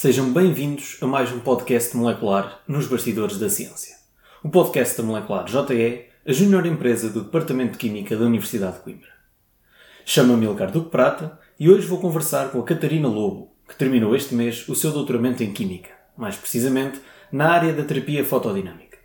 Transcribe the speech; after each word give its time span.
sejam 0.00 0.32
bem-vindos 0.32 0.96
a 1.02 1.08
mais 1.08 1.32
um 1.32 1.40
podcast 1.40 1.96
molecular 1.96 2.62
nos 2.68 2.86
Bastidores 2.86 3.36
da 3.36 3.50
Ciência. 3.50 3.96
O 4.44 4.48
podcast 4.48 4.96
da 4.96 5.02
Molecular 5.02 5.44
JE, 5.44 6.06
a 6.24 6.32
júnior 6.32 6.64
empresa 6.66 7.10
do 7.10 7.24
Departamento 7.24 7.72
de 7.72 7.78
Química 7.78 8.16
da 8.16 8.24
Universidade 8.24 8.76
de 8.76 8.82
Coimbra. 8.82 9.08
Chamo-me 10.04 10.46
Milcar 10.46 10.70
Duque 10.70 10.92
Prata 10.92 11.36
e 11.58 11.68
hoje 11.68 11.88
vou 11.88 12.00
conversar 12.00 12.52
com 12.52 12.60
a 12.60 12.64
Catarina 12.64 13.08
Lobo, 13.08 13.50
que 13.66 13.74
terminou 13.74 14.14
este 14.14 14.36
mês 14.36 14.68
o 14.68 14.74
seu 14.76 14.92
doutoramento 14.92 15.42
em 15.42 15.52
Química, 15.52 15.90
mais 16.16 16.36
precisamente 16.36 17.00
na 17.32 17.50
área 17.50 17.72
da 17.72 17.82
terapia 17.82 18.24
fotodinâmica. 18.24 18.98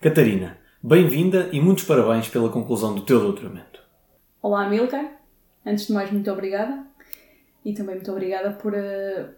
Catarina, 0.00 0.56
bem-vinda 0.80 1.48
e 1.50 1.60
muitos 1.60 1.82
parabéns 1.82 2.28
pela 2.28 2.48
conclusão 2.48 2.94
do 2.94 3.00
teu 3.00 3.18
doutoramento. 3.18 3.82
Olá, 4.40 4.68
Milka. 4.68 5.04
Antes 5.66 5.88
de 5.88 5.92
mais, 5.92 6.12
muito 6.12 6.30
obrigada. 6.30 6.86
E 7.64 7.72
também 7.74 7.96
muito 7.96 8.10
obrigada 8.12 8.52
por 8.52 8.72
eh, 8.72 9.30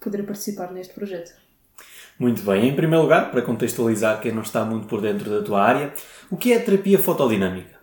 poder 0.00 0.24
participar 0.24 0.72
neste 0.72 0.94
projeto. 0.94 1.34
Muito 2.18 2.42
bem, 2.42 2.68
em 2.68 2.74
primeiro 2.74 3.02
lugar, 3.02 3.30
para 3.30 3.42
contextualizar 3.42 4.20
quem 4.20 4.32
não 4.32 4.42
está 4.42 4.64
muito 4.64 4.86
por 4.86 5.02
dentro 5.02 5.30
da 5.30 5.42
tua 5.44 5.62
área, 5.62 5.92
o 6.30 6.36
que 6.36 6.52
é 6.52 6.56
a 6.56 6.64
terapia 6.64 6.98
fotodinâmica? 6.98 7.76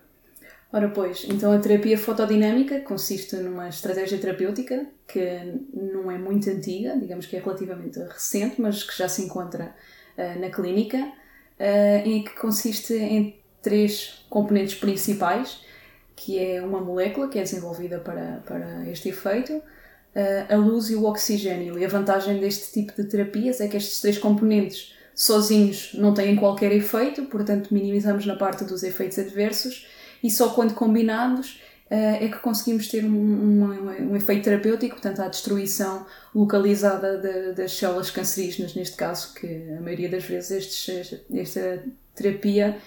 Ora, 0.72 0.88
pois, 0.88 1.24
então 1.28 1.52
a 1.52 1.58
terapia 1.60 1.96
fotodinâmica 1.96 2.80
consiste 2.80 3.36
numa 3.36 3.68
estratégia 3.68 4.18
terapêutica 4.18 4.86
que 5.06 5.60
não 5.72 6.10
é 6.10 6.18
muito 6.18 6.50
antiga, 6.50 6.98
digamos 6.98 7.26
que 7.26 7.36
é 7.36 7.40
relativamente 7.40 8.00
recente, 8.00 8.60
mas 8.60 8.82
que 8.82 8.98
já 8.98 9.08
se 9.08 9.22
encontra 9.22 9.72
eh, 10.16 10.34
na 10.34 10.50
clínica, 10.50 11.12
eh, 11.60 12.02
em 12.04 12.24
que 12.24 12.34
consiste 12.34 12.92
em 12.92 13.38
três 13.62 14.26
componentes 14.28 14.74
principais, 14.74 15.60
que 16.16 16.40
é 16.40 16.60
uma 16.60 16.80
molécula 16.80 17.28
que 17.28 17.38
é 17.38 17.42
desenvolvida 17.42 18.00
para, 18.00 18.42
para 18.44 18.90
este 18.90 19.10
efeito, 19.10 19.62
a 20.48 20.56
luz 20.56 20.90
e 20.90 20.94
o 20.94 21.04
oxigênio. 21.04 21.78
E 21.78 21.84
a 21.84 21.88
vantagem 21.88 22.38
deste 22.40 22.72
tipo 22.72 22.92
de 23.00 23.08
terapias 23.08 23.60
é 23.60 23.68
que 23.68 23.76
estes 23.76 24.00
três 24.00 24.18
componentes 24.18 24.92
sozinhos 25.14 25.90
não 25.94 26.12
têm 26.12 26.34
qualquer 26.36 26.72
efeito, 26.72 27.24
portanto 27.26 27.72
minimizamos 27.72 28.26
na 28.26 28.34
parte 28.36 28.64
dos 28.64 28.82
efeitos 28.82 29.18
adversos 29.18 29.86
e 30.22 30.30
só 30.30 30.48
quando 30.50 30.74
combinados 30.74 31.60
eh, 31.90 32.24
é 32.24 32.28
que 32.28 32.38
conseguimos 32.38 32.88
ter 32.88 33.04
um, 33.04 33.10
um- 33.14 34.10
um 34.12 34.16
efeito 34.16 34.42
terapêutico, 34.44 34.94
portanto 34.94 35.20
a 35.20 35.28
destruição 35.28 36.06
localizada 36.34 37.18
da- 37.18 37.52
das 37.52 37.72
células 37.74 38.10
cancerígenas, 38.10 38.74
neste 38.74 38.96
caso, 38.96 39.34
que 39.34 39.46
a 39.76 39.80
maioria 39.82 40.08
das 40.08 40.24
vezes 40.24 40.50
estes- 40.50 41.20
esta 41.32 41.84
terapia 42.14 42.78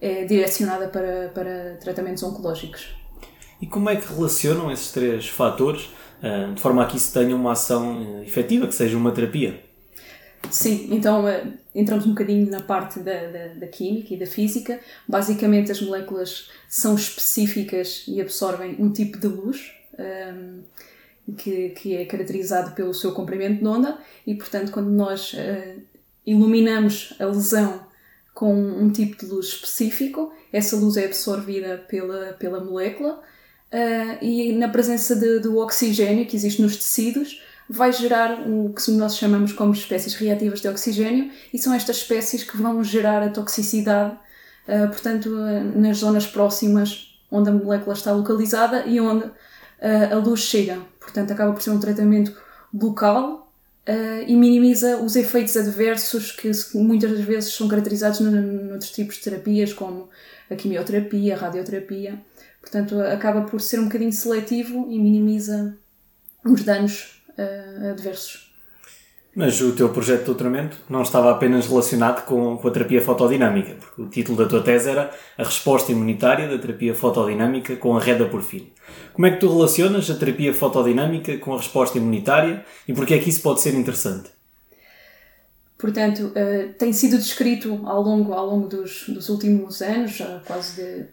é 0.00 0.24
direcionada 0.24 0.86
para, 0.88 1.30
para 1.34 1.76
tratamentos 1.82 2.22
oncológicos. 2.22 2.94
E 3.60 3.66
como 3.66 3.90
é 3.90 3.96
que 3.96 4.06
relacionam 4.12 4.70
esses 4.70 4.92
três 4.92 5.28
fatores 5.28 5.88
de 6.54 6.60
forma 6.60 6.82
a 6.82 6.86
que 6.86 6.96
isso 6.96 7.12
tenha 7.12 7.34
uma 7.34 7.52
ação 7.52 8.20
eh, 8.20 8.24
efetiva, 8.24 8.66
que 8.66 8.74
seja 8.74 8.96
uma 8.96 9.12
terapia? 9.12 9.62
Sim, 10.50 10.88
então 10.90 11.28
eh, 11.28 11.46
entramos 11.74 12.06
um 12.06 12.10
bocadinho 12.10 12.50
na 12.50 12.60
parte 12.62 13.00
da, 13.00 13.26
da, 13.26 13.46
da 13.54 13.66
química 13.66 14.14
e 14.14 14.16
da 14.18 14.26
física. 14.26 14.80
Basicamente, 15.08 15.72
as 15.72 15.80
moléculas 15.80 16.50
são 16.68 16.94
específicas 16.94 18.04
e 18.06 18.20
absorvem 18.20 18.76
um 18.78 18.90
tipo 18.90 19.18
de 19.18 19.26
luz 19.26 19.72
ehm, 19.98 20.60
que, 21.36 21.70
que 21.70 21.96
é 21.96 22.04
caracterizado 22.04 22.74
pelo 22.74 22.92
seu 22.92 23.12
comprimento 23.12 23.60
de 23.60 23.66
onda, 23.66 23.98
e 24.26 24.34
portanto, 24.34 24.70
quando 24.70 24.90
nós 24.90 25.32
eh, 25.34 25.76
iluminamos 26.26 27.14
a 27.18 27.24
lesão 27.26 27.86
com 28.34 28.52
um 28.54 28.90
tipo 28.90 29.16
de 29.16 29.26
luz 29.26 29.46
específico, 29.46 30.32
essa 30.52 30.76
luz 30.76 30.96
é 30.96 31.06
absorvida 31.06 31.84
pela, 31.88 32.32
pela 32.34 32.62
molécula 32.62 33.22
eh, 33.78 34.18
e 34.22 34.52
na 34.52 34.68
presença 34.68 35.12
de- 35.16 35.40
do 35.40 35.58
oxigênio 35.58 36.26
que 36.26 36.36
existe 36.36 36.62
nos 36.62 36.76
tecidos 36.76 37.28
vai 37.68 37.90
gerar 37.92 38.30
o 38.48 38.72
que 38.74 38.90
nós 38.92 39.16
chamamos 39.16 39.52
como 39.52 39.72
espécies 39.72 40.14
reativas 40.14 40.60
de 40.60 40.68
oxigênio 40.68 41.30
e 41.52 41.58
são 41.58 41.72
estas 41.74 41.96
espécies 41.96 42.44
que 42.44 42.56
vão 42.56 42.84
gerar 42.84 43.20
a 43.22 43.30
toxicidade, 43.30 44.12
eh, 44.68 44.86
portanto, 44.86 45.28
eh, 45.46 45.62
nas 45.84 45.96
zonas 45.98 46.26
próximas 46.26 46.88
onde 47.30 47.48
a 47.50 47.52
molécula 47.52 47.94
está 47.96 48.12
localizada 48.12 48.84
e 48.86 49.00
onde 49.00 49.24
a 50.12 50.16
luz 50.16 50.40
chega. 50.40 50.78
Portanto, 51.00 51.30
acaba 51.32 51.52
por 51.52 51.60
ser 51.60 51.70
um 51.70 51.80
tratamento 51.80 52.32
local 52.72 53.24
eh, 53.86 54.24
e 54.26 54.34
minimiza 54.34 54.96
os 54.98 55.14
efeitos 55.14 55.54
adversos 55.58 56.32
que 56.32 56.50
muitas 56.74 57.10
das 57.10 57.20
vezes 57.20 57.52
são 57.52 57.68
caracterizados 57.68 58.20
no- 58.20 58.30
noutros 58.70 58.90
tipos 58.92 59.16
de 59.16 59.22
terapias, 59.22 59.72
como 59.74 60.08
a 60.50 60.54
quimioterapia, 60.54 61.34
a 61.34 61.38
radioterapia. 61.38 62.18
Portanto, 62.64 62.98
acaba 63.00 63.42
por 63.42 63.60
ser 63.60 63.78
um 63.78 63.84
bocadinho 63.84 64.12
seletivo 64.12 64.86
e 64.90 64.98
minimiza 64.98 65.76
os 66.44 66.64
danos 66.64 67.22
eh, 67.36 67.90
adversos. 67.90 68.50
Mas 69.36 69.60
o 69.60 69.72
teu 69.72 69.88
projeto 69.90 70.20
de 70.20 70.26
doutoramento 70.26 70.78
não 70.88 71.02
estava 71.02 71.30
apenas 71.30 71.66
relacionado 71.66 72.24
com, 72.24 72.56
com 72.56 72.68
a 72.68 72.70
terapia 72.70 73.02
fotodinâmica, 73.02 73.74
porque 73.74 74.02
o 74.02 74.08
título 74.08 74.38
da 74.38 74.48
tua 74.48 74.62
tese 74.62 74.88
era 74.88 75.10
A 75.36 75.42
Resposta 75.42 75.92
Imunitária 75.92 76.48
da 76.48 76.56
Terapia 76.56 76.94
Fotodinâmica 76.94 77.76
com 77.76 77.96
a 77.96 78.00
Redaporfina. 78.00 78.66
Como 79.12 79.26
é 79.26 79.32
que 79.32 79.40
tu 79.40 79.52
relacionas 79.52 80.08
a 80.08 80.14
terapia 80.14 80.54
fotodinâmica 80.54 81.36
com 81.38 81.52
a 81.52 81.58
resposta 81.58 81.98
imunitária 81.98 82.64
e 82.88 82.94
porquê 82.94 83.14
é 83.14 83.18
que 83.18 83.28
isso 83.28 83.42
pode 83.42 83.60
ser 83.60 83.74
interessante? 83.74 84.30
Portanto, 85.76 86.32
eh, 86.34 86.68
tem 86.78 86.92
sido 86.92 87.18
descrito 87.18 87.80
ao 87.84 88.02
longo, 88.02 88.32
ao 88.32 88.46
longo 88.46 88.68
dos, 88.68 89.08
dos 89.08 89.28
últimos 89.28 89.82
anos, 89.82 90.12
já 90.12 90.40
quase 90.46 90.76
de, 90.80 91.06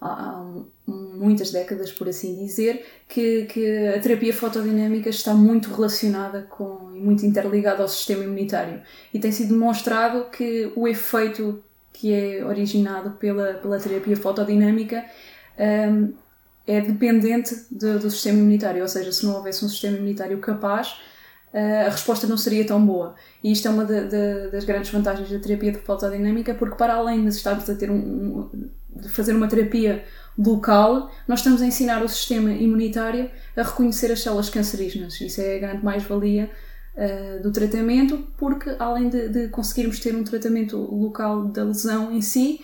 há, 0.00 0.08
há 0.08 0.44
muitas 0.90 1.50
décadas, 1.50 1.92
por 1.92 2.08
assim 2.08 2.34
dizer, 2.36 2.84
que, 3.08 3.44
que 3.46 3.86
a 3.88 4.00
terapia 4.00 4.32
fotodinâmica 4.32 5.08
está 5.10 5.34
muito 5.34 5.72
relacionada 5.72 6.42
com 6.48 6.90
e 6.94 7.00
muito 7.00 7.24
interligada 7.26 7.82
ao 7.82 7.88
sistema 7.88 8.24
imunitário. 8.24 8.80
E 9.12 9.18
tem 9.18 9.30
sido 9.32 9.48
demonstrado 9.50 10.26
que 10.30 10.72
o 10.74 10.88
efeito 10.88 11.62
que 11.92 12.12
é 12.12 12.44
originado 12.44 13.10
pela, 13.12 13.54
pela 13.54 13.78
terapia 13.78 14.16
fotodinâmica 14.16 15.04
ehm, 15.58 16.10
é 16.66 16.80
dependente 16.80 17.54
de- 17.70 17.98
do 17.98 18.10
sistema 18.10 18.38
imunitário, 18.38 18.82
ou 18.82 18.88
seja, 18.88 19.10
se 19.12 19.24
não 19.26 19.34
houvesse 19.34 19.64
um 19.64 19.68
sistema 19.68 19.96
imunitário 19.96 20.38
capaz, 20.38 20.96
eh, 21.52 21.86
a 21.86 21.90
resposta 21.90 22.26
não 22.26 22.36
seria 22.36 22.64
tão 22.66 22.84
boa. 22.84 23.14
E 23.42 23.50
isto 23.50 23.66
é 23.66 23.70
uma 23.70 23.84
da- 23.84 24.02
da- 24.02 24.48
das 24.52 24.64
grandes 24.64 24.90
vantagens 24.90 25.30
da 25.30 25.38
terapia 25.38 25.72
de 25.72 25.78
fotodinâmica, 25.78 26.54
porque 26.54 26.76
para 26.76 26.94
além 26.94 27.22
de 27.22 27.30
estarmos 27.30 27.68
a 27.70 27.74
ter 27.74 27.90
um, 27.90 27.94
um- 28.52 28.70
de 29.00 29.08
fazer 29.08 29.32
uma 29.34 29.48
terapia 29.48 30.04
local, 30.38 31.10
nós 31.26 31.40
estamos 31.40 31.60
a 31.60 31.66
ensinar 31.66 32.02
o 32.02 32.08
sistema 32.08 32.52
imunitário 32.52 33.30
a 33.56 33.62
reconhecer 33.62 34.12
as 34.12 34.20
células 34.20 34.48
cancerígenas. 34.48 35.20
Isso 35.20 35.40
é 35.40 35.56
a 35.56 35.58
grande 35.58 35.84
mais-valia 35.84 36.50
eh, 36.96 37.40
do 37.42 37.50
tratamento, 37.50 38.26
porque 38.36 38.74
além 38.78 39.08
de, 39.08 39.28
de 39.28 39.48
conseguirmos 39.48 39.98
ter 39.98 40.14
um 40.14 40.22
tratamento 40.22 40.76
local 40.76 41.46
da 41.46 41.64
lesão 41.64 42.12
em 42.12 42.22
si, 42.22 42.60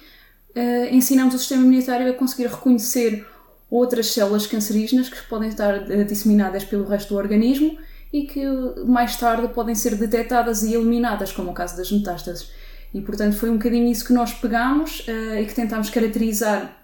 eh, 0.55 0.95
ensinamos 0.95 1.35
o 1.35 1.39
sistema 1.39 1.63
imunitário 1.63 2.09
a 2.09 2.13
conseguir 2.15 2.47
reconhecer 2.47 3.27
outras 3.71 4.13
células 4.13 4.47
cancerígenas 4.47 5.09
que 5.09 5.21
podem 5.29 5.49
estar 5.49 5.91
eh, 5.91 6.05
disseminadas 6.05 6.65
pelo 6.65 6.87
resto 6.87 7.15
do 7.15 7.17
organismo 7.19 7.77
e 8.13 8.23
que 8.23 8.47
mais 8.87 9.17
tarde 9.17 9.49
podem 9.49 9.75
ser 9.75 9.97
detectadas 9.97 10.63
e 10.63 10.75
eliminadas, 10.75 11.33
como 11.33 11.51
o 11.51 11.55
caso 11.55 11.77
das 11.77 11.91
metástases. 11.91 12.49
E 12.95 13.01
portanto 13.01 13.35
foi 13.35 13.51
um 13.51 13.55
bocadinho 13.55 13.91
isso 13.91 14.05
que 14.05 14.13
nós 14.13 14.33
pegamos 14.33 15.05
eh, 15.09 15.43
e 15.43 15.47
que 15.47 15.55
tentámos 15.55 15.91
caracterizar 15.91 16.84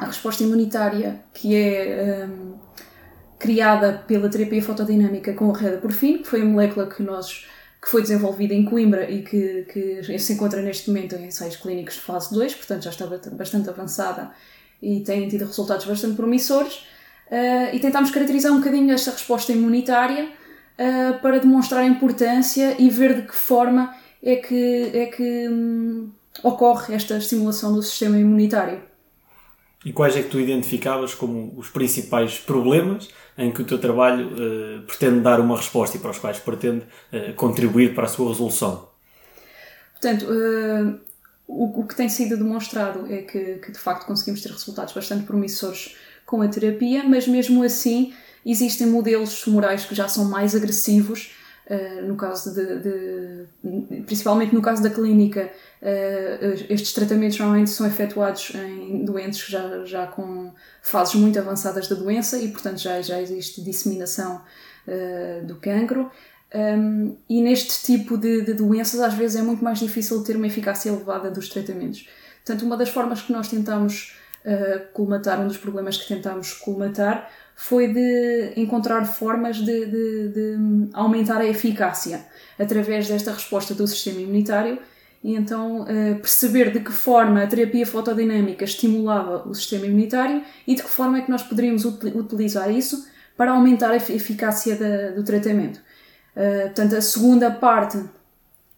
a 0.00 0.06
resposta 0.06 0.42
imunitária 0.42 1.20
que 1.34 1.54
é 1.54 2.22
ehm, 2.22 2.54
criada 3.38 4.04
pela 4.06 4.28
terapia 4.28 4.62
fotodinâmica 4.62 5.32
com 5.34 5.50
a 5.52 5.56
redaporfina, 5.56 6.18
que 6.18 6.26
foi 6.26 6.42
a 6.42 6.44
molécula 6.44 6.86
que 6.86 7.02
nós 7.02 7.46
que 7.82 7.88
foi 7.88 8.02
desenvolvida 8.02 8.52
em 8.52 8.64
Coimbra 8.64 9.10
e 9.10 9.22
que, 9.22 9.64
que 9.72 10.18
se 10.18 10.34
encontra 10.34 10.60
neste 10.60 10.90
momento 10.90 11.14
em 11.16 11.26
ensaios 11.26 11.56
clínicos 11.56 11.94
de 11.94 12.00
fase 12.00 12.34
2, 12.34 12.54
portanto 12.54 12.82
já 12.82 12.90
está 12.90 13.06
bastante 13.32 13.70
avançada 13.70 14.30
e 14.82 15.00
tem 15.00 15.26
tido 15.28 15.46
resultados 15.46 15.86
bastante 15.86 16.14
promissores. 16.14 16.84
Eh, 17.30 17.76
e 17.76 17.80
tentámos 17.80 18.10
caracterizar 18.10 18.52
um 18.52 18.58
bocadinho 18.58 18.92
esta 18.92 19.12
resposta 19.12 19.52
imunitária 19.52 20.28
eh, 20.76 21.12
para 21.22 21.38
demonstrar 21.38 21.82
a 21.82 21.86
importância 21.86 22.76
e 22.78 22.90
ver 22.90 23.14
de 23.14 23.22
que 23.22 23.34
forma 23.34 23.94
é 24.22 24.36
que, 24.36 24.90
é 24.92 25.06
que 25.06 25.48
hum, 25.48 26.10
ocorre 26.42 26.94
esta 26.94 27.16
estimulação 27.16 27.72
do 27.72 27.82
sistema 27.82 28.18
imunitário. 28.18 28.89
E 29.84 29.92
quais 29.92 30.14
é 30.14 30.22
que 30.22 30.28
tu 30.28 30.38
identificavas 30.38 31.14
como 31.14 31.54
os 31.56 31.70
principais 31.70 32.38
problemas 32.38 33.08
em 33.38 33.50
que 33.50 33.62
o 33.62 33.64
teu 33.64 33.78
trabalho 33.78 34.30
eh, 34.36 34.80
pretende 34.86 35.20
dar 35.20 35.40
uma 35.40 35.56
resposta 35.56 35.96
e 35.96 36.00
para 36.00 36.10
os 36.10 36.18
quais 36.18 36.38
pretende 36.38 36.82
eh, 37.10 37.32
contribuir 37.32 37.94
para 37.94 38.04
a 38.04 38.08
sua 38.08 38.28
resolução? 38.28 38.90
Portanto, 39.92 40.26
uh, 40.26 41.00
o, 41.46 41.80
o, 41.80 41.86
que 41.86 41.94
tem 41.94 42.08
sido 42.08 42.36
demonstrado 42.36 43.10
é 43.10 43.22
que, 43.22 43.56
que, 43.56 43.72
de 43.72 43.78
facto 43.78 44.06
conseguimos 44.06 44.42
ter 44.42 44.50
resultados 44.50 44.92
bastante 44.92 45.24
promissores 45.24 45.96
com 46.26 46.42
a 46.42 46.48
terapia, 46.48 47.02
mas 47.04 47.26
mesmo 47.26 47.62
assim 47.62 48.12
existem 48.44 48.86
modelos 48.86 49.40
tumorais 49.40 49.84
que 49.84 49.94
já 49.94 50.08
são 50.08 50.26
mais 50.26 50.54
agressivos. 50.54 51.32
Uh, 51.70 52.04
no 52.04 52.16
caso 52.16 52.52
de, 52.52 52.80
de, 52.80 54.02
principalmente 54.02 54.52
no 54.52 54.60
caso 54.60 54.82
da 54.82 54.90
clínica, 54.90 55.52
uh, 55.80 56.66
estes 56.68 56.92
tratamentos 56.92 57.38
normalmente 57.38 57.70
são 57.70 57.86
efetuados 57.86 58.50
em 58.56 59.04
doentes 59.04 59.46
já, 59.46 59.84
já 59.84 60.04
com 60.08 60.52
fases 60.82 61.14
muito 61.14 61.38
avançadas 61.38 61.86
da 61.86 61.94
doença 61.94 62.38
e, 62.38 62.48
portanto, 62.48 62.78
já, 62.78 63.00
já 63.00 63.22
existe 63.22 63.62
disseminação 63.62 64.42
uh, 64.88 65.46
do 65.46 65.60
cancro. 65.60 66.10
Um, 66.52 67.16
e 67.28 67.40
neste 67.40 67.84
tipo 67.84 68.18
de, 68.18 68.42
de, 68.42 68.54
doenças, 68.54 68.98
às 69.00 69.14
vezes 69.14 69.36
é 69.36 69.42
muito 69.42 69.62
mais 69.62 69.78
difícil 69.78 70.24
ter 70.24 70.34
uma 70.34 70.48
eficácia 70.48 70.90
elevada 70.90 71.30
dos 71.30 71.48
tratamentos. 71.48 72.08
Portanto, 72.44 72.66
uma 72.66 72.76
das 72.76 72.88
formas 72.88 73.22
que 73.22 73.32
nós 73.32 73.48
tentamos 73.48 74.16
uh, 74.44 74.92
colmatar, 74.92 75.40
um 75.40 75.46
dos 75.46 75.56
problemas 75.56 75.96
que 75.96 76.08
tentamos 76.08 76.52
colmatar, 76.52 77.30
foi 77.54 77.92
de 77.92 78.54
encontrar 78.56 79.04
formas 79.04 79.56
de, 79.58 79.86
de, 79.86 80.28
de, 80.28 80.90
aumentar 80.94 81.38
a 81.42 81.46
eficácia 81.46 82.24
através 82.58 83.06
desta 83.06 83.32
resposta 83.32 83.74
do 83.74 83.86
sistema 83.86 84.20
imunitário 84.20 84.78
e 85.22 85.34
então 85.34 85.82
uh, 85.82 85.86
perceber 86.20 86.72
de 86.72 86.80
que 86.80 86.90
forma 86.90 87.42
a 87.42 87.46
terapia 87.46 87.86
fotodinâmica 87.86 88.64
estimulava 88.64 89.46
o 89.46 89.54
sistema 89.54 89.86
imunitário 89.86 90.42
e 90.66 90.74
de 90.74 90.82
que 90.82 90.88
forma 90.88 91.18
é 91.18 91.20
que 91.20 91.30
nós 91.30 91.42
poderíamos 91.42 91.84
utilizar 91.84 92.70
isso 92.70 93.06
para 93.36 93.52
aumentar 93.52 93.90
a 93.90 93.96
eficácia 93.96 94.76
da, 94.76 95.10
do 95.10 95.22
tratamento. 95.22 95.80
Uh, 96.34 96.62
portanto, 96.62 96.96
a 96.96 97.02
segunda 97.02 97.50
parte 97.50 98.02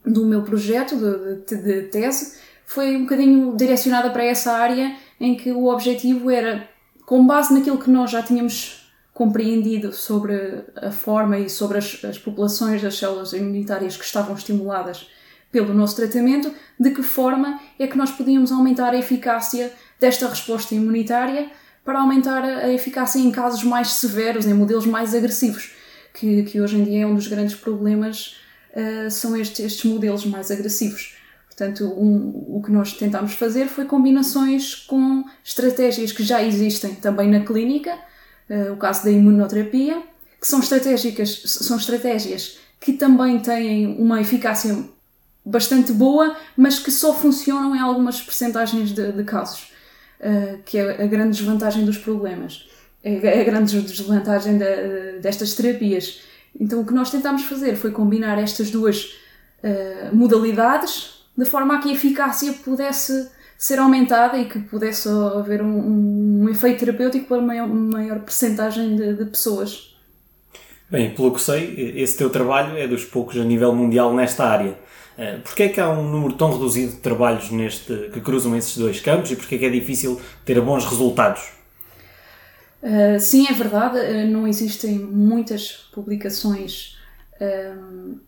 do 0.05 0.27
meu 0.27 0.43
projeto 0.43 0.97
de, 0.97 1.57
de, 1.57 1.63
de, 1.63 1.83
tese 1.89 2.39
foi 2.65 2.97
um 2.97 3.03
bocadinho 3.03 3.57
direcionada 3.57 4.11
para 4.11 4.25
essa 4.25 4.53
área 4.53 4.97
em 5.23 5.37
que 5.37 5.53
o 5.53 5.67
objetivo 5.67 6.31
era, 6.31 6.69
com 7.07 7.27
base 7.27 7.55
naquilo 7.55 7.79
que 7.79 7.91
nós 7.91 8.11
já 8.11 8.23
tínhamos 8.23 8.93
compreendido 9.15 9.93
sobre 9.93 10.65
a 10.77 10.91
forma 10.91 11.39
e 11.39 11.49
sobre 11.49 11.79
as, 11.79 12.05
as 12.05 12.19
populações 12.19 12.83
das 12.83 12.99
células 12.99 13.33
imunitárias 13.33 13.97
que 13.97 14.05
estavam 14.05 14.35
estimuladas 14.35 15.09
pelo 15.51 15.73
nosso 15.73 15.97
tratamento, 15.97 16.53
de 16.79 16.91
que 16.91 17.03
forma 17.03 17.61
é 17.79 17.87
que 17.87 17.97
nós 17.97 18.11
podíamos 18.11 18.51
aumentar 18.51 18.93
a 18.93 18.99
eficácia 18.99 19.73
desta 20.01 20.29
resposta 20.29 20.75
imunitária 20.75 21.51
para 21.85 22.01
aumentar 22.01 22.43
a 22.43 22.73
eficácia 22.73 23.19
em 23.19 23.31
casos 23.31 23.63
mais 23.63 23.93
severos, 23.93 24.47
em 24.47 24.55
modelos 24.55 24.87
mais 24.87 25.15
agressivos 25.15 25.71
que, 26.13 26.43
que 26.45 26.61
hoje 26.61 26.77
em 26.77 26.85
dia 26.85 27.03
é 27.03 27.07
um 27.07 27.15
dos 27.15 27.27
grandes 27.27 27.55
problemas, 27.55 28.37
uh, 28.75 29.11
são 29.11 29.37
estes, 29.37 29.61
estes 29.61 29.85
modelos 29.91 30.25
mais 30.25 30.51
agressivos. 30.51 31.17
Portanto, 31.63 31.87
um, 31.97 32.57
o 32.57 32.61
que 32.61 32.73
nós 32.73 32.93
tentámos 32.95 33.35
fazer 33.35 33.69
foi 33.69 33.85
combinações 33.85 34.75
com 34.75 35.25
estratégias 35.45 36.11
que 36.11 36.25
já 36.25 36.43
existem 36.43 36.97
também 36.97 37.31
na 37.31 37.45
clínica, 37.45 37.95
uh, 38.51 38.73
o 38.73 38.77
caso 38.77 39.05
da 39.05 39.13
imunoterapia, 39.13 40.03
que 40.41 40.49
são 40.49 40.59
estratégicas, 40.59 41.43
são 41.47 41.77
estratégias 41.77 42.59
que 42.81 42.95
também 42.95 43.39
têm 43.39 43.97
uma 43.97 44.21
eficácia 44.21 44.77
bastante 45.45 45.93
boa, 45.93 46.37
mas 46.57 46.81
que 46.81 46.91
só 46.91 47.15
funcionam 47.15 47.77
em 47.77 47.79
algumas 47.79 48.21
percentagens 48.21 48.91
de, 48.91 49.13
de 49.13 49.23
casos, 49.23 49.73
uh, 50.19 50.59
que 50.65 50.79
é 50.79 51.01
a 51.01 51.07
grande 51.07 51.39
desvantagem 51.39 51.85
dos 51.85 51.97
problemas 51.97 52.67
é 53.05 53.41
a 53.41 53.45
grande 53.45 53.81
desvantagem 53.81 54.59
de, 54.59 55.19
destas 55.21 55.55
terapias. 55.55 56.21
Então 56.59 56.81
o 56.81 56.87
que 56.87 56.95
nós 56.95 57.11
tentámos 57.11 57.43
fazer 57.43 57.75
foi 57.75 57.91
combinar 57.91 58.39
estas 58.39 58.71
duas 58.71 59.17
uh, 59.65 60.15
modalidades 60.15 61.22
de 61.37 61.45
forma 61.45 61.77
a 61.77 61.79
que 61.81 61.91
a 61.91 61.93
eficácia 61.93 62.53
pudesse 62.53 63.31
ser 63.57 63.79
aumentada 63.79 64.37
e 64.39 64.47
que 64.47 64.59
pudesse 64.59 65.09
haver 65.09 65.63
um, 65.63 66.43
um 66.43 66.49
efeito 66.49 66.81
terapêutico 66.81 67.27
para 67.27 67.39
uma 67.39 67.47
maior, 67.47 67.69
maior 67.69 68.19
percentagem 68.21 68.97
de, 68.97 69.15
de, 69.15 69.25
pessoas. 69.27 69.95
Bem, 70.91 71.15
pelo 71.15 71.33
que 71.33 71.41
sei, 71.41 71.93
esse 71.97 72.19
teu 72.19 72.29
trabalho 72.29 72.77
é 72.77 72.89
dos 72.89 73.05
poucos 73.05 73.37
a 73.37 73.45
nível 73.45 73.75
mundial 73.75 74.13
nesta 74.13 74.45
área. 74.45 74.77
Uh, 75.17 75.41
porquê 75.43 75.65
é 75.65 75.69
que 75.69 75.81
há 75.81 75.89
um 75.89 76.11
número 76.11 76.33
tão 76.35 76.53
reduzido 76.53 76.93
de 76.93 76.99
trabalhos 76.99 77.51
neste, 77.51 78.11
que 78.13 78.21
cruzam 78.21 78.57
esses 78.57 78.77
dois 78.77 79.01
campos 79.01 79.31
e 79.31 79.37
porquê 79.37 79.55
é 79.55 79.59
que 79.59 79.65
é 79.67 79.71
difícil 79.71 80.21
ter 80.45 80.61
bons 80.61 80.85
resultados? 80.85 81.53
Uh, 82.83 83.21
sim, 83.21 83.47
é 83.49 83.53
verdade, 83.53 83.97
uh, 83.97 84.27
não 84.27 84.49
existem 84.49 84.99
muitas 84.99 85.89
publicações 85.93 86.99
um, 87.41 88.19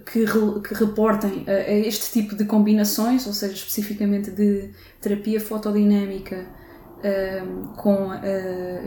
que, 0.00 0.24
re, 0.24 0.60
que, 0.60 0.74
reportem 0.74 1.44
uh, 1.44 1.86
este 1.86 2.10
tipo 2.12 2.34
de 2.34 2.44
combinações, 2.44 3.26
ou 3.26 3.32
seja, 3.32 3.54
especificamente 3.54 4.30
de 4.30 4.70
terapia 5.00 5.40
fotodinâmica 5.40 6.46
um, 7.44 7.66
com 7.74 8.10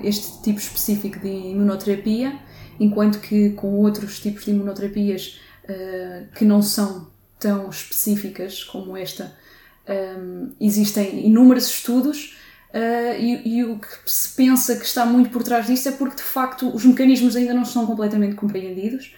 este 0.04 0.42
tipo 0.42 0.60
específico 0.60 1.20
de 1.20 1.28
imunoterapia, 1.28 2.38
enquanto 2.80 3.20
que 3.20 3.52
com 3.52 3.76
outros 3.76 4.20
tipos 4.20 4.46
de 4.46 4.52
imunoterapias 4.52 5.40
que 6.34 6.44
não 6.44 6.64
são 6.64 7.08
tão 7.40 7.70
específicas 7.70 8.64
como 8.64 8.98
esta, 8.98 9.32
um, 9.88 10.52
existem 10.60 11.26
inúmeros 11.28 11.68
estudos 11.68 12.36
Uh, 12.72 13.18
e, 13.18 13.58
e, 13.58 13.64
o 13.64 13.80
que 13.80 13.88
se 14.06 14.36
pensa 14.36 14.76
que 14.76 14.86
está 14.86 15.04
muito 15.04 15.32
por 15.32 15.42
trás 15.42 15.66
disso 15.66 15.90
é 15.90 15.92
porque 15.92 16.18
de 16.18 16.22
facto 16.22 16.70
os 16.70 16.86
mecanismos 16.86 17.36
ainda 17.36 17.52
não 17.52 17.66
são 17.66 17.88
completamente 17.88 18.36
compreendidos, 18.36 19.16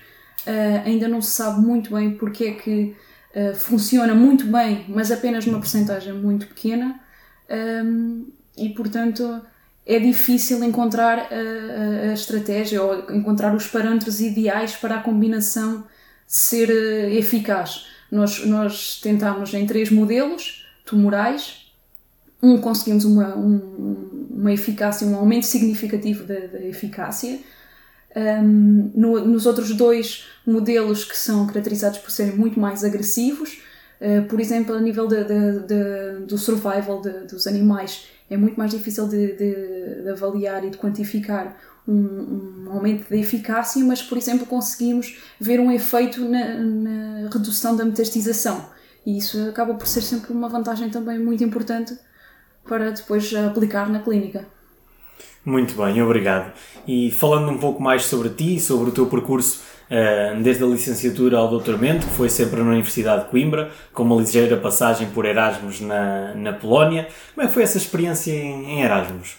uh, 0.48 0.86
ainda 0.86 1.08
não 1.08 1.22
se 1.22 1.32
sabe 1.32 1.62
muito 1.62 1.94
bem 1.94 2.12
porque 2.12 2.46
é 2.46 2.52
que 2.52 2.96
uh, 3.36 3.56
funciona 3.56 4.14
muito 4.14 4.46
bem, 4.46 4.86
mas 4.90 5.12
apenas 5.12 5.46
numa 5.46 5.60
porcentagem 5.60 6.14
muito 6.14 6.48
pequena, 6.48 7.00
um, 7.84 8.28
e 8.58 8.70
portanto 8.70 9.42
é 9.86 10.00
difícil 10.00 10.64
encontrar 10.64 11.18
a, 11.20 12.10
a, 12.10 12.14
estratégia 12.14 12.82
ou 12.82 13.12
encontrar 13.12 13.54
os 13.56 13.66
parâmetros 13.68 14.22
ideais 14.22 14.76
para 14.76 14.98
a 14.98 15.02
combinação 15.02 15.86
ser 16.28 16.70
eficaz. 17.12 17.88
Nós, 18.12 18.46
nós 18.46 19.00
tentámos 19.02 19.54
em 19.54 19.66
três 19.66 19.90
modelos 19.90 20.68
tumorais 20.86 21.62
um, 22.42 22.58
conseguimos 22.58 23.06
uma, 23.06 23.36
um, 23.38 24.28
uma 24.32 24.52
eficácia, 24.52 25.06
um 25.06 25.16
aumento 25.16 25.46
significativo 25.46 26.24
da 26.24 26.60
eficácia. 26.66 27.40
Um, 28.16 28.92
no, 28.94 29.26
nos 29.26 29.46
outros 29.46 29.74
dois 29.74 30.26
modelos 30.46 31.06
que 31.06 31.18
são 31.18 31.48
caracterizados 31.48 32.00
por 32.00 32.12
serem 32.12 32.36
muito 32.36 32.60
mais 32.60 32.84
agressivos, 32.84 33.62
uh, 34.02 34.28
por 34.28 34.40
exemplo, 34.40 34.76
a 34.76 34.82
nível 34.82 35.08
de, 35.08 35.24
de, 35.24 35.60
de, 35.60 36.26
do 36.26 36.38
survival 36.38 37.02
dos 37.02 37.48
animais, 37.48 38.06
é 38.30 38.38
muito 38.38 38.58
mais 38.58 38.72
difícil 38.72 39.08
de, 39.08 40.10
avaliar 40.10 40.64
e 40.66 40.70
de 40.70 40.78
quantificar 40.78 41.58
um, 41.88 41.94
um, 41.94 42.72
aumento 42.72 43.10
da 43.10 43.18
eficácia, 43.18 43.84
mas, 43.84 44.02
por 44.02 44.18
exemplo, 44.18 44.46
conseguimos 44.46 45.20
ver 45.40 45.60
um 45.60 45.72
efeito 45.72 46.22
na, 46.22 46.58
na 46.58 47.30
redução 47.30 47.76
da 47.76 47.84
metastização. 47.84 48.70
E 49.06 49.18
isso 49.18 49.50
acaba 49.50 49.74
por 49.74 49.88
ser 49.88 50.02
sempre 50.02 50.32
uma 50.32 50.48
vantagem 50.48 50.90
também 50.90 51.20
muito 51.20 51.44
importante 51.44 51.98
para 52.64 52.92
depois 52.92 53.34
aplicar 53.34 53.90
na 53.90 54.00
clínica. 54.00 54.46
Muito 55.44 55.74
bem, 55.76 56.02
obrigado. 56.02 56.54
E 56.88 57.10
falando 57.12 57.50
um 57.50 57.58
pouco 57.58 57.82
mais 57.82 58.06
sobre 58.06 58.30
ti, 58.30 58.60
sobre 58.60 58.90
o 58.90 58.94
teu 58.94 59.08
percurso 59.08 59.62
eh, 59.90 60.36
desde 60.42 60.64
a 60.64 60.68
licenciatura 60.68 61.38
ao 61.38 61.50
doutoramento, 61.50 62.08
que 62.08 62.14
foi 62.14 62.30
sempre 62.30 62.62
na 62.62 62.70
Universidade 62.70 63.26
de 63.26 63.30
Coimbra, 63.30 63.72
com 63.94 64.04
uma 64.04 64.16
ligeira 64.16 64.56
passagem 64.56 65.10
por 65.10 65.26
Erasmus 65.26 65.82
na, 65.82 66.34
na 66.36 66.54
Polónia, 66.54 67.10
como 67.34 67.46
é 67.46 67.48
que 67.48 67.54
foi 67.54 67.64
essa 67.64 67.78
experiência 67.78 68.32
em 68.32 68.82
Erasmus? 68.82 69.36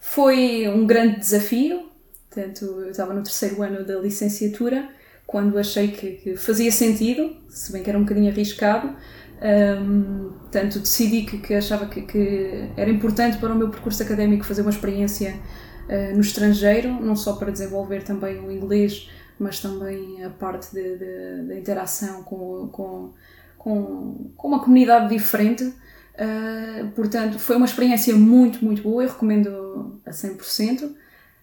Foi 0.00 0.68
um 0.68 0.86
grande 0.86 1.18
desafio, 1.18 1.90
portanto, 2.30 2.64
eu 2.82 2.90
estava 2.90 3.12
no 3.14 3.22
terceiro 3.22 3.62
ano 3.62 3.84
da 3.84 3.98
licenciatura, 3.98 4.88
quando 5.26 5.58
achei 5.58 5.88
que, 5.88 6.12
que 6.12 6.36
fazia 6.36 6.70
sentido, 6.70 7.34
se 7.48 7.72
bem 7.72 7.82
que 7.82 7.88
era 7.88 7.98
um 7.98 8.02
bocadinho 8.02 8.30
arriscado, 8.30 8.94
um, 9.42 10.30
portanto, 10.40 10.78
decidi 10.78 11.22
que, 11.22 11.38
que 11.38 11.54
achava 11.54 11.86
que, 11.86 12.02
que, 12.02 12.70
era 12.76 12.88
importante 12.88 13.38
para 13.38 13.52
o 13.52 13.56
meu 13.56 13.70
percurso 13.70 14.00
académico 14.02 14.44
fazer 14.44 14.62
uma 14.62 14.70
experiência 14.70 15.34
uh, 15.88 16.14
no 16.14 16.20
estrangeiro, 16.20 16.88
não 16.88 17.16
só 17.16 17.34
para 17.34 17.50
desenvolver 17.50 18.04
também 18.04 18.38
o 18.38 18.52
inglês, 18.52 19.10
mas 19.40 19.58
também 19.58 20.24
a 20.24 20.30
parte 20.30 20.68
da 20.72 21.56
interação 21.56 22.22
com, 22.22 22.68
com, 22.68 23.12
com, 23.58 24.30
com, 24.36 24.48
uma 24.48 24.60
comunidade 24.60 25.08
diferente. 25.08 25.64
Uh, 25.64 26.88
portanto, 26.94 27.38
foi 27.40 27.56
uma 27.56 27.66
experiência 27.66 28.14
muito, 28.14 28.64
muito 28.64 28.82
boa, 28.82 29.02
eu 29.02 29.08
recomendo 29.08 30.00
a 30.06 30.10
100%. 30.10 30.84
Uh, 30.84 30.94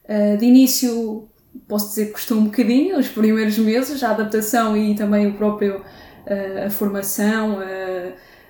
ah, 0.07 0.35
de 0.37 0.45
início, 0.45 1.27
posso 1.67 1.89
dizer 1.89 2.07
que 2.07 2.13
custou 2.13 2.37
um 2.37 2.45
bocadinho, 2.45 2.97
os 2.97 3.09
primeiros 3.09 3.57
meses, 3.57 4.01
a 4.03 4.11
adaptação 4.11 4.77
e 4.77 4.95
também 4.95 5.27
o 5.27 5.33
próprio 5.33 5.83
a 6.65 6.69
formação, 6.69 7.59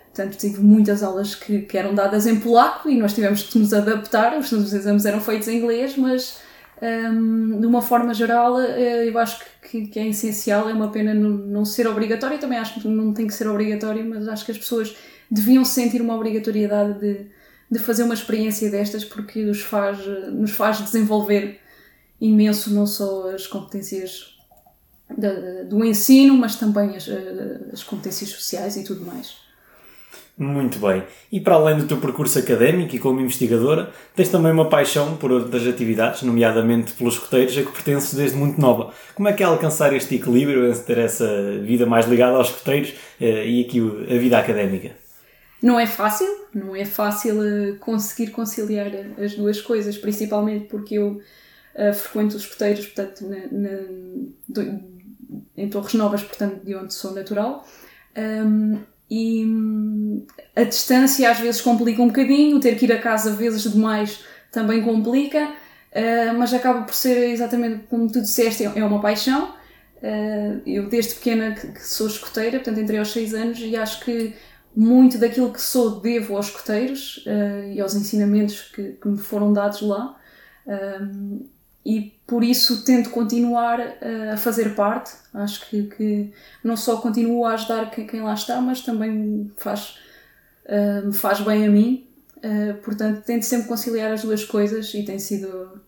portanto 0.08 0.38
tive 0.38 0.60
muitas 0.62 1.02
aulas 1.02 1.36
que, 1.36 1.62
que, 1.62 1.78
eram 1.78 1.96
dadas 1.96 2.28
em 2.28 2.40
polaco 2.40 2.90
e 2.90 2.98
nós 2.98 3.14
tivemos 3.14 3.44
que 3.44 3.58
nos 3.58 3.74
adaptar, 3.74 4.38
os, 4.38 4.52
os 4.52 4.74
exames 4.74 5.06
eram 5.06 5.22
feitos 5.22 5.48
em 5.48 5.58
inglês, 5.58 5.96
mas 5.98 6.40
Um, 6.82 7.60
de 7.60 7.68
uma 7.68 7.82
forma 7.82 8.14
geral, 8.14 8.54
uh, 8.56 8.60
eu 8.62 9.18
acho 9.20 9.44
que, 9.70 9.88
que, 9.88 10.00
é 10.00 10.08
essencial, 10.08 10.70
é 10.70 10.74
uma 10.74 10.90
pena 10.90 11.14
não, 11.14 11.32
não 11.32 11.66
ser 11.66 11.86
obrigatório, 11.88 12.36
eu 12.36 12.40
também 12.40 12.58
acho 12.58 12.80
que 12.80 12.88
não 12.88 13.14
tem 13.14 13.28
que 13.28 13.34
ser 13.34 13.48
obrigatório, 13.50 14.06
mas 14.06 14.30
acho 14.30 14.46
que 14.46 14.52
as 14.52 14.58
pessoas 14.58 14.96
deviam 15.30 15.66
sentir 15.66 16.02
uma 16.02 16.16
obrigatoriedade 16.16 17.00
de, 17.00 17.28
de 17.70 17.80
fazer 17.80 18.04
uma 18.04 18.14
experiência 18.14 18.72
destas 18.72 19.04
porque 19.04 19.44
nos 19.44 19.62
faz, 19.62 20.00
nos 20.32 20.52
faz 20.52 20.80
desenvolver 20.80 21.60
imenso 22.20 22.74
não 22.74 22.88
só 22.88 23.30
as 23.30 23.46
competências 23.46 24.39
do 25.68 25.84
ensino, 25.84 26.36
mas 26.38 26.56
também 26.56 26.96
as, 26.96 27.08
eh, 27.08 27.60
as 27.74 27.84
competências 27.84 28.30
sociais 28.30 28.78
e 28.78 28.84
tudo 28.84 29.06
mais. 29.06 29.34
Muito 30.38 30.80
bem. 30.80 31.04
E 31.30 31.42
para 31.42 31.56
além 31.56 31.78
do 31.78 31.86
teu 31.86 31.98
percurso 31.98 32.40
académico 32.40 32.96
e 32.96 33.00
como 33.00 33.20
investigadora, 33.20 33.92
tens 34.16 34.30
também 34.30 34.54
uma 34.54 34.70
paixão 34.70 35.18
por 35.18 35.34
outras 35.34 35.68
atividades, 35.68 36.22
nomeadamente 36.22 36.94
pelos 36.94 37.16
escoteiros, 37.16 37.58
a 37.58 37.62
que 37.62 37.72
pertences 37.72 38.14
desde 38.14 38.38
muito 38.38 38.60
nova. 38.60 38.94
Como 39.16 39.28
é 39.28 39.34
que 39.34 39.44
é 39.44 39.46
alcançar 39.46 39.94
este 39.94 40.16
equilíbrio 40.16 40.70
entre 40.70 40.84
ter 40.84 40.98
essa 41.00 41.28
vida 41.62 41.86
mais 41.86 42.08
ligada 42.08 42.38
aos 42.38 42.48
escoteiros 42.50 42.94
eh, 43.20 43.48
e 43.48 43.66
aqui 43.66 43.80
a 43.80 44.18
vida 44.18 44.38
académica? 44.38 44.92
Não 45.62 45.78
é 45.78 45.86
fácil, 45.86 46.28
não 46.56 46.74
é 46.74 46.86
fácil 46.86 47.44
eh, 47.44 47.74
conseguir 47.78 48.32
conciliar 48.32 48.90
as 49.22 49.36
duas 49.36 49.60
coisas, 49.60 49.98
principalmente 49.98 50.68
porque 50.68 50.96
eu 50.96 51.20
frequento 51.94 52.36
os 52.36 52.44
escoteiros, 52.44 52.88
portanto, 52.88 53.26
na, 53.26 53.38
na, 53.52 54.80
em 55.60 55.70
Torres 55.70 55.94
Novas, 55.94 56.24
portanto, 56.24 56.64
de 56.64 56.76
onde 56.76 56.94
sou 56.94 57.14
natural. 57.14 57.66
Um, 58.18 58.80
e 59.12 59.46
a 60.56 60.64
distância 60.64 61.30
às 61.30 61.40
vezes 61.40 61.62
complica 61.62 62.02
um 62.02 62.08
bocadinho, 62.08 62.60
ter 62.60 62.78
que 62.78 62.86
ir 62.86 62.92
a 62.92 63.02
casa 63.02 63.32
vezes 63.32 63.64
demais 63.72 64.24
também 64.52 64.84
complica, 64.84 65.46
uh, 65.48 66.38
mas 66.38 66.54
acaba 66.54 66.84
por 66.84 66.94
ser 66.94 67.30
exatamente 67.30 67.88
como 67.88 68.12
tu 68.12 68.22
disseste, 68.22 68.64
é, 68.64 68.72
é 68.76 68.86
uma 68.86 69.02
paixão. 69.02 69.54
Uh, 70.02 70.62
eu 70.66 70.88
desde 70.88 71.16
pequena 71.16 71.54
que, 71.54 71.68
que, 71.68 71.86
sou 71.86 72.08
escoteira, 72.08 72.60
portanto 72.60 72.80
entrei 72.80 73.00
aos 73.00 73.12
6 73.12 73.34
anos 73.34 73.60
e 73.60 73.76
acho 73.76 74.06
que 74.06 74.34
muito 74.76 75.18
daquilo 75.18 75.52
que 75.52 75.62
sou 75.62 76.00
devo 76.00 76.38
aos 76.38 76.48
escoteiros 76.48 77.26
uh, 77.26 77.74
e 77.74 77.82
aos 77.82 77.96
ensinamentos 77.96 78.62
que, 78.74 78.94
que, 78.94 79.08
me 79.08 79.18
foram 79.18 79.52
dados 79.52 79.82
lá. 79.82 80.16
E 81.90 82.14
por 82.28 82.44
isso 82.44 82.86
tento 82.86 83.10
continuar 83.10 83.80
uh, 83.80 84.34
a 84.34 84.38
fazer 84.38 84.76
parte. 84.76 85.12
Acho 85.34 85.68
que, 85.68 85.84
que, 85.84 86.32
não 86.64 86.78
só 86.78 86.98
continuo 86.98 87.44
a 87.46 87.54
ajudar 87.54 87.90
quem, 87.90 88.06
quem 88.06 88.22
lá 88.22 88.36
está, 88.36 88.62
mas 88.62 88.82
também 88.82 89.52
faz, 89.58 89.96
uh, 90.66 91.08
me 91.08 91.14
faz 91.14 91.40
bem 91.40 91.66
a 91.66 91.70
mim. 91.72 92.06
Uh, 92.38 92.76
portanto, 92.84 93.24
tento 93.26 93.42
sempre 93.42 93.68
conciliar 93.68 94.12
as 94.12 94.22
duas 94.22 94.46
coisas 94.46 94.94
e 94.94 95.02
tem 95.02 95.18
sido, 95.18 95.82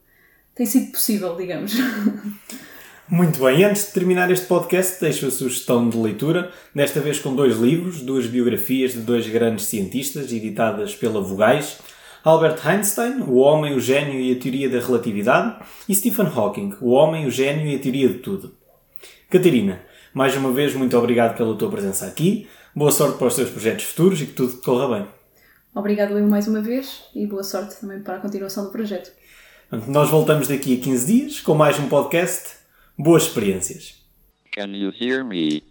tem 0.55 0.65
sido 0.65 0.91
possível, 0.91 1.37
digamos. 1.37 1.73
Muito 3.07 3.39
bem, 3.39 3.59
e 3.59 3.63
antes 3.63 3.87
de 3.87 3.91
terminar 3.91 4.31
este 4.31 4.47
podcast, 4.47 4.99
deixo 5.01 5.27
a 5.27 5.31
sugestão 5.31 5.87
de 5.87 5.97
leitura, 5.97 6.51
desta 6.73 6.99
vez 6.99 7.19
com 7.19 7.35
dois 7.35 7.57
livros, 7.57 8.01
duas 8.01 8.25
biografias 8.25 8.93
de 8.93 9.01
dois 9.01 9.27
grandes 9.27 9.65
cientistas, 9.65 10.31
editadas 10.31 10.95
pela 10.95 11.21
Vogais. 11.21 11.77
Albert 12.23 12.65
Einstein, 12.65 13.21
O 13.21 13.37
Homem, 13.37 13.73
o 13.73 13.79
Gênio 13.79 14.19
e 14.19 14.31
a 14.31 14.39
Teoria 14.39 14.69
da 14.69 14.79
Relatividade, 14.79 15.63
e 15.89 15.95
Stephen 15.95 16.27
Hawking, 16.27 16.75
O 16.79 16.91
Homem, 16.91 17.25
o 17.25 17.31
Gênio 17.31 17.65
e 17.65 17.75
a 17.75 17.79
Teoria 17.79 18.09
de 18.09 18.19
Tudo. 18.19 18.55
Catarina, 19.29 19.81
mais 20.13 20.35
uma 20.35 20.51
vez, 20.51 20.75
muito 20.75 20.95
obrigado 20.97 21.35
pela 21.35 21.55
tua 21.55 21.71
presença 21.71 22.05
aqui. 22.05 22.47
Boa 22.75 22.91
sorte 22.91 23.17
para 23.17 23.27
os 23.27 23.35
teus 23.35 23.49
projetos 23.49 23.85
futuros 23.85 24.21
e 24.21 24.27
que 24.27 24.33
tudo 24.33 24.61
corra 24.61 24.99
bem. 24.99 25.07
Obrigado 25.73 26.17
eu 26.17 26.27
mais 26.27 26.47
uma 26.47 26.61
vez 26.61 27.03
e 27.15 27.25
boa 27.25 27.43
sorte 27.43 27.79
também 27.79 28.01
para 28.01 28.17
a 28.17 28.19
continuação 28.19 28.65
do 28.65 28.71
projeto. 28.71 29.11
Nós 29.87 30.09
voltamos 30.09 30.47
daqui 30.47 30.77
a 30.77 30.83
15 30.83 31.07
dias 31.07 31.39
com 31.39 31.55
mais 31.55 31.79
um 31.79 31.87
podcast. 31.87 32.57
Boas 32.97 33.23
experiências. 33.23 33.95
Can 34.53 34.75
you 34.75 34.91
hear 34.91 35.23
me? 35.23 35.70